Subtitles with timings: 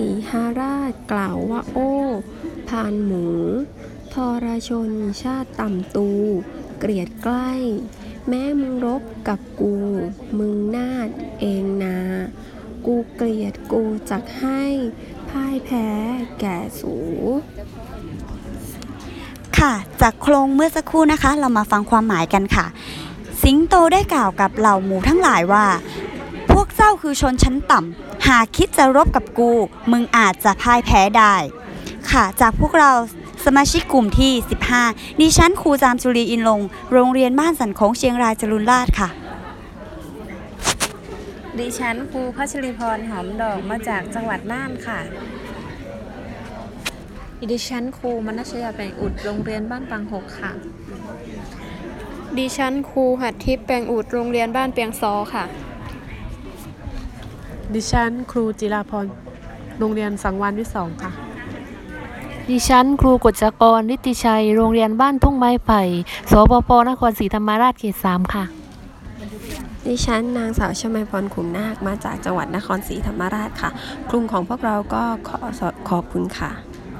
[0.00, 1.92] สีหาราชกล่าวว่าโอ้
[2.68, 3.26] พานหมู
[4.14, 4.90] ทรชน
[5.22, 6.08] ชาติต่ำตู
[6.78, 7.52] เกลียดใกล้
[8.28, 9.74] แม้มึงรบกับกู
[10.38, 11.08] มึงนาด
[11.40, 11.98] เองนา
[12.86, 14.62] กูเกลียดกูจักให้
[15.30, 15.88] พ่ายแพ้
[16.40, 16.94] แก่สู
[19.58, 22.66] ค่ะ จากโครงเมื่อสักครู่นะคะ เรามาฟังความหมายกันค่ะ
[23.42, 25.64] สิงโตได้กล่าวกับเหล่าหมูทั้งหลายว่า
[26.60, 29.50] วกเจ้าคือชนชั้นต่ำ หากคิดจะรบกับกู
[29.92, 31.34] มึงอาจจะพ่ายแพ้ได้
[32.10, 32.92] ค่ะ จากพวกเรา
[33.44, 34.32] สมาชิกกลุ่มที่
[34.76, 39.08] 15 ดิฉันครูจามจุลีอินลงค์โรงเรียนบ้านสันโค้งเชียงรายจรุนราชค่ะ
[41.58, 44.98] ดิฉันครูพัชริพรหอมดอกมาจากจังหวัดน่านค่ะ
[47.50, 50.52] ดิฉันครูมนัชยาแปลงอุดโรงเรียนบ้านปังหกค่ะ
[52.38, 55.44] ดิฉันครูหัดทิพย์แปลงอุดโรงเรียนบ้านเปียงซอค่ะ
[57.74, 59.06] ดิฉันครูจิราพร
[59.78, 61.12] โรงเรียนสังวานวิสองค่ะ
[62.50, 65.82] ดิฉันครูกฎจกรนิติชัย โรงเรียนบ้านทุ่งไม้ไผ่
[66.30, 68.44] สปปนครศรีธรรมราชเขตสามค่ะ
[69.86, 73.70] ดิฉันนางสาวชมัยพรขุมนาคมาจากจังหวัดนครศรีธรรมราชค่ะ
[74.10, 75.38] กลุ่มของพวกเราก็ขอ
[75.88, 76.50] ขอบคุณค่ะ